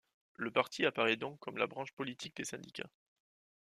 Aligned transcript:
Le 0.33 0.49
parti 0.49 0.83
apparaît 0.83 1.15
donc 1.15 1.37
comme 1.37 1.59
la 1.59 1.67
branche 1.67 1.91
politique 1.91 2.35
des 2.35 2.43
syndicats. 2.43 2.89